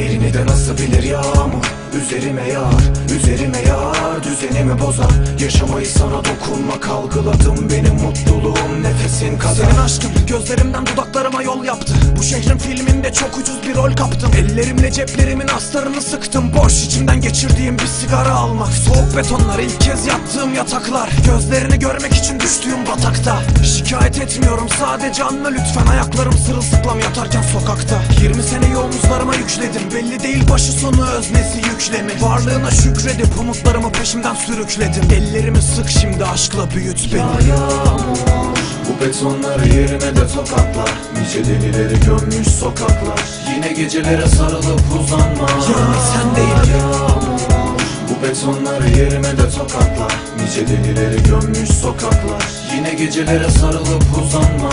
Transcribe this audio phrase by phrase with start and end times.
[0.00, 1.64] Beni de nasıl bilir yağmur?
[2.02, 5.10] Üzerime yağar, üzerime yağar Düzenimi bozar.
[5.40, 12.22] Yaşamayı sana dokunmak algıladım Benim mutluluğum nefesin kadar Senin aşkın gözlerimden dudaklarıma yol yaptı Bu
[12.22, 16.52] şehrin filminde çok ucuz bir rol kaptım Ellerimle ceplerimin astarını sıktım.
[16.54, 18.72] Boş içimden geçirdiğim bir sigara almak.
[18.72, 21.10] Soğuk betonlar ilk kez yattığım yataklar.
[21.26, 23.42] Gözlerini görmek için düştüğüm batakta.
[23.64, 25.86] Şikayet etmiyorum sadece anla lütfen.
[25.86, 28.02] Ayaklarım sırılsıklam yatarken sokakta.
[28.22, 28.99] 20 seneyi omuzlarıma yükledim Belli değil
[30.50, 32.22] başı sonu öznesi yüklemi.
[32.22, 35.02] Varlığına şükredip umutlarımı peşimden sürükledim.
[35.12, 37.48] Ellerimi sık şimdi aşkla büyüt beni.
[37.48, 38.18] Yağmur
[38.88, 40.90] Bu betonları yerime de tokatlar.
[41.18, 43.20] Nice delileri gömmüş sokaklar.
[43.54, 45.48] Yine gecelere sarılıp uzanma.
[45.50, 46.78] Yarın sen değil.
[46.78, 47.40] Yağmur
[48.08, 50.14] Bu betonları yerime de tokatlar.
[50.42, 52.44] Nice delileri gömmüş sokaklar.
[52.76, 54.70] Yine gecelere sarılıp uzanma